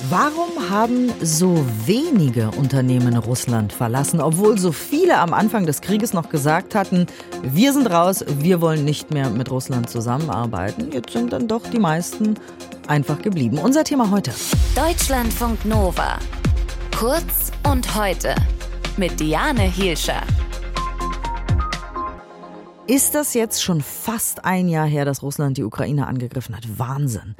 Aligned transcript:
Warum 0.00 0.70
haben 0.70 1.12
so 1.20 1.64
wenige 1.86 2.50
Unternehmen 2.52 3.16
Russland 3.16 3.72
verlassen, 3.72 4.20
obwohl 4.20 4.58
so 4.58 4.72
viele 4.72 5.18
am 5.18 5.32
Anfang 5.34 5.66
des 5.66 5.80
Krieges 5.80 6.12
noch 6.12 6.28
gesagt 6.28 6.74
hatten, 6.74 7.06
wir 7.42 7.72
sind 7.72 7.86
raus, 7.88 8.24
wir 8.38 8.60
wollen 8.60 8.84
nicht 8.84 9.10
mehr 9.12 9.30
mit 9.30 9.50
Russland 9.50 9.90
zusammenarbeiten? 9.90 10.90
Jetzt 10.92 11.12
sind 11.12 11.32
dann 11.32 11.48
doch 11.48 11.62
die 11.62 11.78
meisten 11.78 12.36
einfach 12.86 13.20
geblieben. 13.20 13.58
Unser 13.58 13.84
Thema 13.84 14.10
heute. 14.10 14.32
Deutschlandfunk 14.74 15.64
Nova. 15.64 16.18
Kurz 16.98 17.52
und 17.70 17.94
heute 17.94 18.34
mit 18.96 19.18
Diane 19.20 19.62
Hielscher. 19.62 20.22
Ist 22.86 23.14
das 23.14 23.34
jetzt 23.34 23.62
schon 23.62 23.80
fast 23.80 24.44
ein 24.44 24.68
Jahr 24.68 24.86
her, 24.86 25.04
dass 25.04 25.22
Russland 25.22 25.56
die 25.56 25.64
Ukraine 25.64 26.06
angegriffen 26.06 26.56
hat? 26.56 26.64
Wahnsinn. 26.78 27.36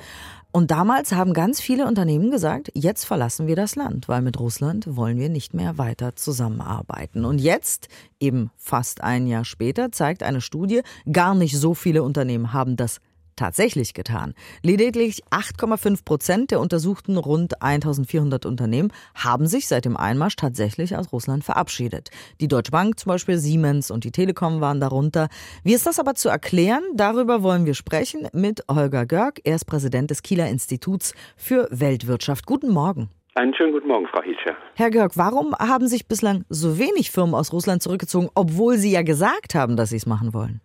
Und 0.53 0.71
damals 0.71 1.13
haben 1.13 1.33
ganz 1.33 1.63
viele 1.63 1.87
Unternehmen 1.87 2.31
gesagt, 2.31 2.71
jetzt 2.75 3.07
verlassen 3.07 3.47
wir 3.47 3.57
das 3.57 3.75
Land, 3.75 4.07
weil 4.07 4.21
mit 4.21 4.39
Russland 4.39 4.85
wollen 4.97 5.19
wir 5.19 5.31
nicht 5.31 5.55
mehr 5.55 5.79
weiter 5.79 6.15
zusammenarbeiten. 6.15 7.25
Und 7.25 7.39
jetzt, 7.39 7.89
eben 8.21 8.51
fast 8.59 9.01
ein 9.03 9.27
Jahr 9.27 9.47
später, 9.47 9.93
zeigt 9.93 10.23
eine 10.23 10.43
Studie, 10.43 10.83
gar 11.11 11.35
nicht 11.35 11.59
so 11.59 11.73
viele 11.73 12.03
Unternehmen 12.03 12.53
haben 12.53 12.77
das 12.77 13.01
tatsächlich 13.37 13.95
getan. 13.95 14.35
Lediglich 14.63 15.23
8,5 15.31 16.05
Prozent 16.05 16.51
der 16.51 16.61
untersuchten 16.61 17.17
rund 17.17 17.63
1400 17.63 18.47
Unternehmen 18.47 18.93
haben 19.15 19.47
sich 19.47 19.69
seit 19.69 19.85
dem 19.85 19.97
Einmarsch 19.97 20.37
tatsächlich 20.37 20.97
aus 20.97 21.13
Russland 21.13 21.45
verabschiedet. 21.45 22.11
Die 22.41 22.49
Deutsche 22.49 22.73
Bank 22.73 22.99
zum 22.99 23.11
Beispiel, 23.11 23.39
Siemens 23.39 23.91
und 23.91 24.05
die 24.05 24.13
Telekom 24.13 24.61
waren 24.61 24.81
darunter. 24.81 25.29
Wie 25.65 25.75
ist 25.75 25.87
das 25.87 25.99
aber 25.99 26.15
zu 26.15 26.29
erklären? 26.29 26.83
Darüber 26.95 27.43
wollen 27.43 27.67
wir 27.67 27.75
sprechen 27.75 28.29
mit 28.33 28.63
Holger 28.71 29.07
Görg. 29.07 29.41
Er 29.45 29.57
ist 29.57 29.65
Präsident 29.65 30.11
des 30.11 30.23
Kieler 30.23 30.49
Instituts 30.49 31.15
für 31.37 31.69
Weltwirtschaft. 31.71 32.47
Guten 32.47 32.71
Morgen. 32.71 33.11
Einen 33.35 33.55
schönen 33.55 33.73
guten 33.73 33.89
Morgen, 33.89 34.07
Frau 34.09 34.23
Hietscher. 34.23 34.55
Herr 34.75 34.91
Görg, 34.91 35.17
warum 35.17 35.55
haben 35.55 35.89
sich 35.89 36.07
bislang 36.07 36.45
so 36.51 36.79
wenig 36.79 37.11
Firmen 37.11 37.35
aus 37.35 37.51
Russland 37.53 37.83
zurückgezogen, 37.83 38.29
obwohl 38.35 38.77
Sie 38.77 38.91
ja 38.91 39.01
gesagt 39.01 39.55
haben, 39.55 39.77
dass 39.77 39.89
Sie 39.89 39.97
es 39.97 40.05
machen 40.05 40.35
wollen? 40.35 40.61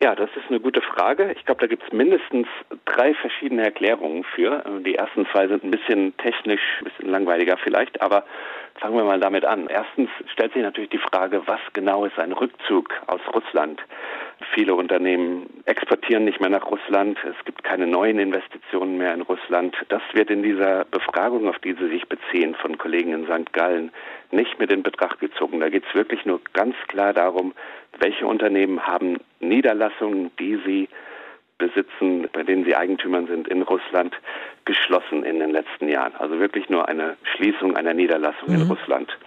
Ja, 0.00 0.14
das 0.14 0.30
ist 0.36 0.48
eine 0.48 0.60
gute 0.60 0.80
Frage. 0.80 1.32
Ich 1.32 1.44
glaube, 1.44 1.60
da 1.60 1.66
gibt 1.66 1.82
es 1.82 1.92
mindestens 1.92 2.46
drei 2.84 3.14
verschiedene 3.14 3.64
Erklärungen 3.64 4.22
für. 4.22 4.62
Die 4.86 4.94
ersten 4.94 5.26
zwei 5.32 5.48
sind 5.48 5.64
ein 5.64 5.72
bisschen 5.72 6.16
technisch, 6.18 6.62
ein 6.78 6.84
bisschen 6.84 7.10
langweiliger 7.10 7.56
vielleicht, 7.56 8.00
aber 8.00 8.24
fangen 8.80 8.96
wir 8.96 9.04
mal 9.04 9.20
damit 9.20 9.44
an. 9.44 9.66
Erstens 9.68 10.10
stellt 10.32 10.52
sich 10.52 10.62
natürlich 10.62 10.90
die 10.90 10.98
Frage, 10.98 11.42
was 11.46 11.60
genau 11.72 12.04
ist 12.04 12.18
ein 12.18 12.32
Rückzug 12.32 12.90
aus 13.06 13.20
Russland? 13.34 13.80
Viele 14.54 14.74
Unternehmen 14.74 15.48
exportieren 15.64 16.24
nicht 16.24 16.40
mehr 16.40 16.50
nach 16.50 16.70
Russland. 16.70 17.18
Es 17.24 17.44
gibt 17.44 17.64
keine 17.64 17.86
neuen 17.86 18.18
Investitionen 18.18 18.98
mehr 18.98 19.14
in 19.14 19.22
Russland. 19.22 19.76
Das 19.88 20.02
wird 20.12 20.30
in 20.30 20.42
dieser 20.42 20.84
Befragung, 20.84 21.48
auf 21.48 21.58
die 21.58 21.74
Sie 21.74 21.88
sich 21.88 22.08
beziehen, 22.08 22.54
von 22.54 22.78
Kollegen 22.78 23.12
in 23.12 23.24
St. 23.26 23.52
Gallen 23.52 23.90
nicht 24.30 24.58
mit 24.58 24.70
in 24.70 24.82
Betracht 24.82 25.20
gezogen. 25.20 25.60
Da 25.60 25.68
geht 25.68 25.84
es 25.88 25.94
wirklich 25.94 26.24
nur 26.24 26.40
ganz 26.52 26.76
klar 26.86 27.12
darum, 27.12 27.54
welche 27.98 28.26
Unternehmen 28.26 28.86
haben 28.86 29.18
Niederlassungen, 29.40 30.30
die 30.38 30.60
sie 30.64 30.88
besitzen, 31.58 32.28
bei 32.32 32.44
denen 32.44 32.64
sie 32.64 32.74
Eigentümern 32.74 33.26
sind 33.26 33.48
in 33.48 33.62
Russland, 33.62 34.14
geschlossen 34.64 35.24
in 35.24 35.40
den 35.40 35.50
letzten 35.50 35.88
Jahren. 35.88 36.14
Also 36.16 36.38
wirklich 36.38 36.68
nur 36.70 36.88
eine 36.88 37.16
Schließung 37.34 37.76
einer 37.76 37.94
Niederlassung 37.94 38.48
mhm. 38.48 38.54
in 38.54 38.62
Russland. 38.62 39.18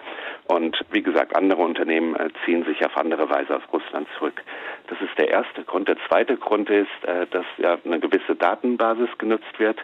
Und 0.46 0.80
wie 0.90 1.02
gesagt, 1.02 1.36
andere 1.36 1.62
Unternehmen 1.62 2.16
äh, 2.16 2.30
ziehen 2.44 2.64
sich 2.64 2.84
auf 2.84 2.96
andere 2.96 3.30
Weise 3.30 3.56
aus 3.56 3.62
Russland 3.72 4.08
zurück. 4.18 4.42
Das 4.88 5.00
ist 5.00 5.16
der 5.16 5.28
erste 5.28 5.62
Grund. 5.62 5.88
Der 5.88 5.96
zweite 6.08 6.36
Grund 6.36 6.68
ist, 6.68 6.88
äh, 7.04 7.26
dass 7.30 7.46
ja 7.58 7.78
eine 7.84 8.00
gewisse 8.00 8.34
Datenbasis 8.34 9.10
genutzt 9.18 9.58
wird. 9.58 9.78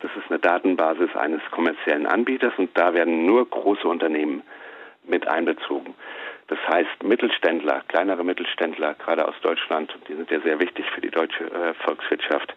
Das 0.00 0.10
ist 0.16 0.30
eine 0.30 0.38
Datenbasis 0.38 1.14
eines 1.16 1.40
kommerziellen 1.50 2.06
Anbieters 2.06 2.52
und 2.58 2.70
da 2.74 2.94
werden 2.94 3.26
nur 3.26 3.48
große 3.48 3.88
Unternehmen 3.88 4.42
mit 5.06 5.26
einbezogen. 5.26 5.94
Das 6.48 6.58
heißt, 6.68 7.02
Mittelständler, 7.02 7.82
kleinere 7.88 8.22
Mittelständler, 8.24 8.94
gerade 8.94 9.26
aus 9.26 9.34
Deutschland, 9.42 9.94
die 10.08 10.14
sind 10.14 10.30
ja 10.30 10.40
sehr 10.40 10.58
wichtig 10.60 10.84
für 10.94 11.00
die 11.00 11.10
deutsche 11.10 11.44
äh, 11.44 11.74
Volkswirtschaft, 11.84 12.54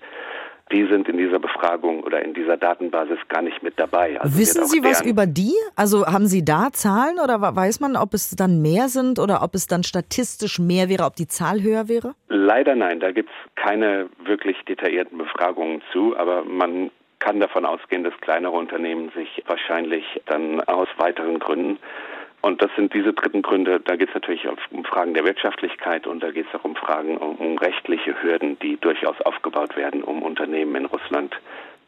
die 0.72 0.86
sind 0.88 1.08
in 1.08 1.18
dieser 1.18 1.40
Befragung 1.40 2.04
oder 2.04 2.22
in 2.22 2.34
dieser 2.34 2.58
Datenbasis 2.58 3.20
gar 3.30 3.42
nicht 3.42 3.64
mit 3.64 3.80
dabei. 3.80 4.20
Also 4.20 4.38
Wissen 4.38 4.66
Sie 4.66 4.84
was 4.84 5.02
über 5.06 5.26
die? 5.26 5.54
Also 5.78 6.06
haben 6.06 6.28
Sie 6.28 6.44
da 6.44 6.70
Zahlen 6.74 7.20
oder 7.24 7.40
weiß 7.40 7.80
man, 7.80 7.96
ob 7.96 8.14
es 8.14 8.32
dann 8.32 8.62
mehr 8.62 8.90
sind 8.90 9.20
oder 9.20 9.42
ob 9.44 9.56
es 9.56 9.68
dann 9.68 9.84
statistisch 9.84 10.60
mehr 10.60 10.90
wäre, 10.90 11.06
ob 11.06 11.16
die 11.16 11.28
Zahl 11.28 11.62
höher 11.62 11.88
wäre? 11.88 12.16
Leider 12.28 12.76
nein, 12.76 13.00
da 13.00 13.12
gibt 13.12 13.30
es 13.30 13.64
keine 13.64 14.10
wirklich 14.26 14.58
detaillierten 14.68 15.18
Befragungen 15.18 15.82
zu, 15.94 16.18
aber 16.18 16.44
man 16.44 16.92
kann 17.20 17.40
davon 17.40 17.66
ausgehen, 17.66 18.04
dass 18.04 18.14
kleinere 18.22 18.52
Unternehmen 18.52 19.12
sich 19.16 19.44
wahrscheinlich 19.48 20.04
dann 20.26 20.62
aus 20.62 20.88
weiteren 20.98 21.40
Gründen 21.40 21.80
und 22.48 22.62
das 22.62 22.72
sind 22.78 22.94
diese 22.94 23.12
dritten 23.12 23.42
Gründe. 23.42 23.82
Da 23.82 23.98
geht 23.98 24.08
es 24.08 24.16
natürlich 24.16 24.48
um 24.72 24.86
Fragen 24.86 25.14
der 25.14 25.26
Wirtschaftlichkeit 25.26 26.08
und 26.08 26.24
da 26.24 26.32
geht 26.32 26.46
es 26.48 26.58
auch 26.58 26.64
um 26.64 26.78
Fragen 26.78 27.18
um, 27.18 27.58
rechtliche 27.58 28.16
Hürden, 28.24 28.58
die 28.60 28.78
durchaus 28.78 29.20
aufgebaut 29.22 29.76
werden, 29.76 30.02
um 30.02 30.24
Unternehmen 30.24 30.76
in 30.76 30.86
Russland 30.86 31.36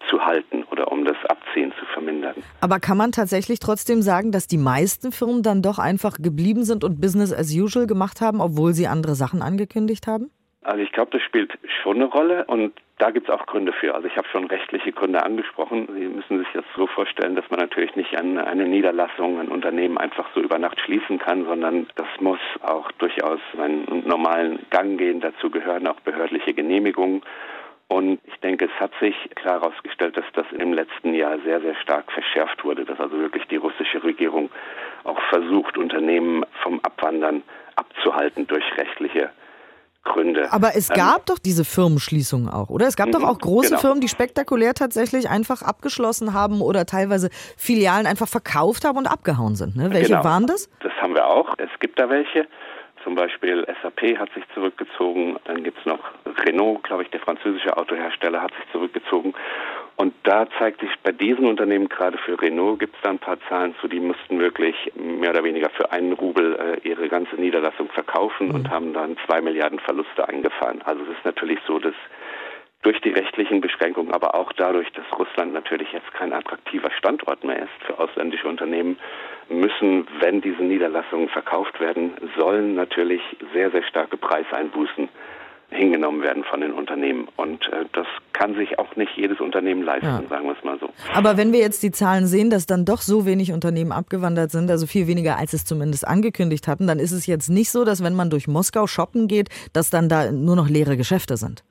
zu 0.09 0.25
halten 0.25 0.65
oder 0.69 0.91
um 0.91 1.05
das 1.05 1.15
Abziehen 1.29 1.71
zu 1.79 1.85
vermindern. 1.85 2.35
Aber 2.59 2.79
kann 2.79 2.97
man 2.97 3.13
tatsächlich 3.13 3.59
trotzdem 3.59 4.01
sagen, 4.01 4.33
dass 4.33 4.47
die 4.47 4.57
meisten 4.57 5.13
Firmen 5.13 5.43
dann 5.43 5.61
doch 5.61 5.79
einfach 5.79 6.17
geblieben 6.17 6.65
sind 6.65 6.83
und 6.83 6.99
Business 6.99 7.33
as 7.33 7.55
usual 7.55 7.87
gemacht 7.87 8.19
haben, 8.19 8.41
obwohl 8.41 8.73
sie 8.73 8.87
andere 8.87 9.15
Sachen 9.15 9.41
angekündigt 9.41 10.07
haben? 10.07 10.29
Also 10.63 10.83
ich 10.83 10.91
glaube, 10.91 11.11
das 11.11 11.21
spielt 11.21 11.57
schon 11.81 11.95
eine 11.95 12.05
Rolle 12.05 12.43
und 12.45 12.73
da 12.99 13.11
gibt 13.11 13.29
es 13.29 13.33
auch 13.33 13.45
Gründe 13.45 13.71
für. 13.71 13.95
Also 13.95 14.07
ich 14.07 14.17
habe 14.17 14.27
schon 14.27 14.45
rechtliche 14.45 14.91
Gründe 14.91 15.23
angesprochen. 15.23 15.87
Sie 15.93 16.07
müssen 16.07 16.39
sich 16.39 16.47
das 16.53 16.65
so 16.75 16.85
vorstellen, 16.85 17.35
dass 17.35 17.49
man 17.49 17.59
natürlich 17.59 17.95
nicht 17.95 18.15
eine, 18.19 18.45
eine 18.45 18.67
Niederlassung, 18.67 19.39
ein 19.39 19.47
Unternehmen 19.47 19.97
einfach 19.97 20.27
so 20.35 20.41
über 20.41 20.59
Nacht 20.59 20.79
schließen 20.81 21.17
kann, 21.17 21.45
sondern 21.45 21.87
das 21.95 22.07
muss 22.19 22.39
auch 22.61 22.91
durchaus 22.93 23.39
seinen 23.55 24.03
normalen 24.05 24.59
Gang 24.69 24.97
gehen. 24.97 25.21
Dazu 25.21 25.49
gehören 25.49 25.87
auch 25.87 25.99
behördliche 26.01 26.53
Genehmigungen. 26.53 27.21
Und 27.87 28.19
ich 28.25 28.37
denke, 28.41 28.65
es 28.65 28.79
hat 28.81 28.91
sich 28.99 29.15
klar 29.33 29.61
herausgestellt, 29.61 30.17
dass 30.17 30.25
das 30.33 30.45
im 30.51 30.73
letzten 30.73 31.13
Jahr 31.13 31.39
sehr, 31.39 31.61
sehr 31.61 31.75
stark 31.75 32.11
verschärft 32.11 32.63
wurde, 32.63 32.85
dass 32.85 32.99
also 32.99 33.17
wirklich 33.17 33.45
die 33.45 33.55
russische 33.55 34.03
Regierung 34.03 34.51
auch 35.05 35.19
versucht, 35.29 35.77
Unternehmen 35.77 36.45
vom 36.61 36.79
Abwandern 36.81 37.43
abzuhalten 37.77 38.45
durch 38.45 38.65
rechtliche 38.77 39.31
Gründe. 40.03 40.51
Aber 40.51 40.75
es 40.75 40.89
ähm, 40.89 40.95
gab 40.95 41.17
ähm, 41.17 41.23
doch 41.27 41.39
diese 41.39 41.65
Firmenschließungen 41.65 42.49
auch, 42.49 42.69
oder? 42.69 42.87
Es 42.87 42.95
gab 42.95 43.11
doch 43.11 43.19
mhm, 43.19 43.25
auch 43.25 43.39
große 43.39 43.69
genau. 43.69 43.81
Firmen, 43.81 44.01
die 44.01 44.07
spektakulär 44.07 44.73
tatsächlich 44.73 45.29
einfach 45.29 45.61
abgeschlossen 45.61 46.33
haben 46.33 46.61
oder 46.61 46.85
teilweise 46.85 47.29
Filialen 47.57 48.07
einfach 48.07 48.27
verkauft 48.27 48.85
haben 48.85 48.97
und 48.97 49.07
abgehauen 49.07 49.55
sind. 49.55 49.75
Ne? 49.75 49.91
Welche 49.91 50.09
genau. 50.09 50.23
waren 50.23 50.47
das? 50.47 50.69
Das 50.81 50.93
haben 51.01 51.13
wir 51.13 51.27
auch. 51.27 51.53
Es 51.57 51.69
gibt 51.79 51.99
da 51.99 52.09
welche. 52.09 52.47
Zum 53.03 53.15
Beispiel 53.15 53.65
SAP 53.81 54.17
hat 54.17 54.29
sich 54.33 54.43
zurückgezogen. 54.53 55.37
Dann 55.45 55.63
gibt 55.63 55.79
es 55.79 55.85
noch 55.85 55.99
Renault, 56.45 56.83
glaube 56.83 57.03
ich, 57.03 57.09
der 57.09 57.21
französische 57.21 57.75
Autohersteller 57.77 58.41
hat 58.41 58.51
sich 58.51 58.71
zurückgezogen. 58.71 59.33
Und 59.99 60.13
da 60.23 60.47
zeigt 60.57 60.79
sich 60.79 60.91
bei 61.03 61.11
diesen 61.11 61.45
Unternehmen, 61.45 61.89
gerade 61.89 62.17
für 62.19 62.41
Renault, 62.41 62.79
gibt 62.79 62.95
es 62.95 63.01
da 63.01 63.09
ein 63.09 63.19
paar 63.19 63.37
Zahlen 63.49 63.75
zu, 63.81 63.89
die 63.89 63.99
mussten 63.99 64.39
wirklich 64.39 64.73
mehr 64.95 65.31
oder 65.31 65.43
weniger 65.43 65.69
für 65.71 65.91
einen 65.91 66.13
Rubel 66.13 66.55
äh, 66.55 66.87
ihre 66.87 67.09
ganze 67.09 67.35
Niederlassung 67.35 67.89
verkaufen 67.89 68.47
mhm. 68.47 68.55
und 68.55 68.69
haben 68.69 68.93
dann 68.93 69.17
zwei 69.25 69.41
Milliarden 69.41 69.77
Verluste 69.79 70.25
eingefahren. 70.25 70.81
Also 70.85 71.03
es 71.03 71.17
ist 71.17 71.25
natürlich 71.25 71.59
so, 71.67 71.79
dass 71.79 71.95
durch 72.81 73.01
die 73.01 73.09
rechtlichen 73.09 73.59
Beschränkungen, 73.59 74.13
aber 74.13 74.35
auch 74.35 74.53
dadurch, 74.53 74.89
dass 74.93 75.03
Russland 75.19 75.51
natürlich 75.51 75.91
jetzt 75.91 76.13
kein 76.13 76.31
attraktiver 76.31 76.91
Standort 76.91 77.43
mehr 77.43 77.59
ist 77.59 77.85
für 77.85 77.99
ausländische 77.99 78.47
Unternehmen, 78.47 78.97
müssen, 79.49 80.07
wenn 80.21 80.39
diese 80.39 80.63
Niederlassungen 80.63 81.27
verkauft 81.27 81.77
werden, 81.81 82.13
sollen 82.37 82.73
natürlich 82.73 83.21
sehr, 83.53 83.69
sehr 83.71 83.83
starke 83.83 84.15
Preiseinbußen 84.15 85.09
hingenommen 85.79 86.21
werden 86.21 86.43
von 86.43 86.61
den 86.61 86.73
Unternehmen. 86.73 87.27
Und 87.37 87.65
äh, 87.71 87.85
das 87.93 88.05
kann 88.33 88.55
sich 88.55 88.77
auch 88.77 88.95
nicht 88.95 89.11
jedes 89.15 89.39
Unternehmen 89.39 89.81
leisten, 89.81 90.05
ja. 90.05 90.21
sagen 90.29 90.45
wir 90.45 90.55
es 90.57 90.63
mal 90.63 90.77
so. 90.79 90.89
Aber 91.13 91.37
wenn 91.37 91.53
wir 91.53 91.59
jetzt 91.59 91.81
die 91.81 91.91
Zahlen 91.91 92.27
sehen, 92.27 92.49
dass 92.49 92.65
dann 92.65 92.85
doch 92.85 92.99
so 93.01 93.25
wenig 93.25 93.51
Unternehmen 93.53 93.91
abgewandert 93.91 94.51
sind, 94.51 94.69
also 94.69 94.85
viel 94.85 95.07
weniger 95.07 95.37
als 95.37 95.53
es 95.53 95.65
zumindest 95.65 96.07
angekündigt 96.07 96.67
hatten, 96.67 96.85
dann 96.85 96.99
ist 96.99 97.11
es 97.11 97.25
jetzt 97.25 97.49
nicht 97.49 97.71
so, 97.71 97.85
dass 97.85 98.03
wenn 98.03 98.15
man 98.15 98.29
durch 98.29 98.47
Moskau 98.47 98.87
shoppen 98.87 99.27
geht, 99.27 99.49
dass 99.73 99.89
dann 99.89 100.09
da 100.09 100.31
nur 100.31 100.55
noch 100.55 100.69
leere 100.69 100.97
Geschäfte 100.97 101.37
sind. 101.37 101.63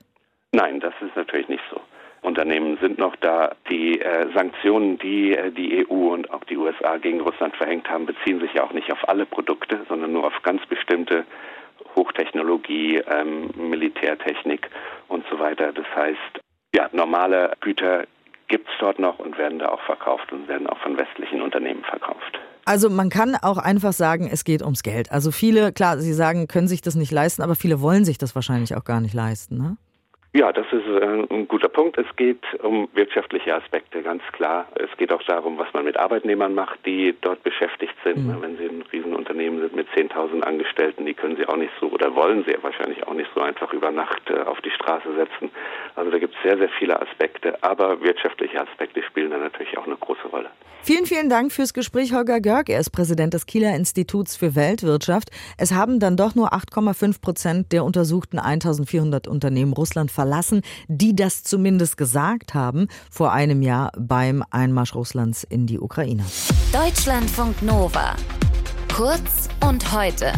Nein, 0.51 0.79
das 0.79 0.93
ist 1.01 1.15
natürlich 1.15 1.47
nicht 1.47 1.63
so. 1.71 1.79
Unternehmen 2.21 2.77
sind 2.81 2.97
noch 2.97 3.15
da. 3.17 3.55
Die 3.69 4.01
äh, 4.01 4.27
Sanktionen, 4.35 4.97
die 4.97 5.33
äh, 5.33 5.51
die 5.51 5.85
EU 5.87 6.13
und 6.13 6.29
auch 6.31 6.43
die 6.43 6.57
USA 6.57 6.97
gegen 6.97 7.21
Russland 7.21 7.55
verhängt 7.55 7.89
haben, 7.89 8.05
beziehen 8.05 8.39
sich 8.39 8.53
ja 8.53 8.63
auch 8.63 8.73
nicht 8.73 8.91
auf 8.91 9.07
alle 9.07 9.25
Produkte, 9.25 9.79
sondern 9.87 10.11
nur 10.11 10.25
auf 10.25 10.33
ganz 10.43 10.65
bestimmte 10.65 11.25
Hochtechnologie, 11.95 13.01
ähm, 13.07 13.49
Militärtechnik 13.55 14.69
und 15.07 15.25
so 15.29 15.39
weiter. 15.39 15.71
Das 15.73 15.85
heißt, 15.95 16.41
ja, 16.73 16.89
normale 16.91 17.53
Güter 17.61 18.05
gibt 18.47 18.67
es 18.67 18.73
dort 18.79 18.99
noch 18.99 19.19
und 19.19 19.37
werden 19.37 19.59
da 19.59 19.69
auch 19.69 19.81
verkauft 19.81 20.31
und 20.31 20.47
werden 20.47 20.67
auch 20.67 20.77
von 20.79 20.97
westlichen 20.97 21.41
Unternehmen 21.41 21.83
verkauft. 21.83 22.39
Also 22.65 22.89
man 22.89 23.09
kann 23.09 23.35
auch 23.41 23.57
einfach 23.57 23.93
sagen, 23.93 24.29
es 24.31 24.43
geht 24.43 24.61
ums 24.61 24.83
Geld. 24.83 25.11
Also 25.11 25.31
viele, 25.31 25.71
klar, 25.71 25.97
Sie 25.97 26.13
sagen, 26.13 26.47
können 26.47 26.67
sich 26.67 26.81
das 26.81 26.95
nicht 26.95 27.11
leisten, 27.11 27.41
aber 27.41 27.55
viele 27.55 27.81
wollen 27.81 28.05
sich 28.05 28.17
das 28.17 28.35
wahrscheinlich 28.35 28.75
auch 28.75 28.83
gar 28.83 29.01
nicht 29.01 29.13
leisten. 29.13 29.57
Ne? 29.57 29.77
Ja, 30.33 30.51
das 30.53 30.67
ist 30.71 30.85
äh, 30.85 31.25
ein 31.33 31.47
guter 31.47 31.69
Punkt. 31.69 31.97
Es 31.97 32.05
geht 32.15 32.43
um 32.61 32.87
wirtschaftliche 32.93 33.55
Aspekte, 33.55 34.03
ganz 34.03 34.21
klar. 34.33 34.67
Es 34.75 34.95
geht 34.97 35.11
auch 35.11 35.23
darum, 35.23 35.57
was 35.57 35.73
man 35.73 35.85
mit 35.85 35.97
Arbeitnehmern 35.97 36.53
macht, 36.53 36.77
die 36.85 37.15
dort 37.21 37.41
beschäftigt 37.41 37.95
sind. 38.03 38.27
Mhm. 38.27 38.41
Wenn 38.41 38.57
sie 38.57 38.65
ein 38.65 38.83
Riesenunternehmen 38.93 39.61
sind 39.61 39.75
mit 39.75 39.78
10.000 39.95 40.41
Angestellten, 40.41 41.05
die 41.05 41.13
können 41.13 41.35
sie 41.37 41.47
auch 41.47 41.57
nicht 41.57 41.71
so 41.79 41.87
oder 41.87 42.15
wollen 42.15 42.43
sie 42.45 42.55
wahrscheinlich 42.61 43.05
auch 43.07 43.13
nicht 43.13 43.29
so 43.35 43.41
einfach 43.41 43.73
über 43.73 43.91
Nacht 43.91 44.29
äh, 44.29 44.41
auf 44.41 44.61
die 44.61 44.71
Straße 44.71 45.13
setzen. 45.15 45.51
Also 45.95 46.11
da 46.11 46.19
gibt 46.19 46.35
es 46.35 46.41
sehr, 46.43 46.57
sehr 46.57 46.69
viele 46.77 47.01
Aspekte, 47.01 47.61
aber 47.63 48.01
wirtschaftliche 48.01 48.61
Aspekte 48.61 49.03
spielen 49.03 49.31
da 49.31 49.37
natürlich 49.37 49.77
auch 49.77 49.85
eine 49.85 49.97
große 49.97 50.27
Rolle. 50.27 50.49
Vielen, 50.81 51.05
vielen 51.05 51.29
Dank 51.29 51.51
fürs 51.51 51.73
Gespräch, 51.73 52.13
Holger 52.13 52.39
Görg. 52.39 52.69
Er 52.69 52.79
ist 52.79 52.91
Präsident 52.91 53.33
des 53.33 53.45
Kieler 53.45 53.75
Instituts 53.75 54.37
für 54.37 54.55
Weltwirtschaft. 54.55 55.29
Es 55.57 55.73
haben 55.73 55.99
dann 55.99 56.15
doch 56.15 56.35
nur 56.35 56.53
8,5 56.53 57.21
Prozent 57.21 57.71
der 57.71 57.83
untersuchten 57.83 58.39
1400 58.39 59.27
Unternehmen 59.27 59.73
Russland 59.73 60.09
verlassen, 60.09 60.61
die 60.87 61.15
das 61.15 61.43
zumindest 61.43 61.97
gesagt 61.97 62.53
haben 62.53 62.87
vor 63.11 63.33
einem 63.33 63.61
Jahr 63.61 63.91
beim 63.97 64.43
Einmarsch 64.51 64.95
Russlands 64.95 65.43
in 65.43 65.67
die 65.67 65.79
Ukraine. 65.79 66.23
Deutschlandfunk 66.73 67.61
Nova. 67.61 68.15
Kurz 68.99 69.47
und 69.65 69.93
heute. 69.93 70.33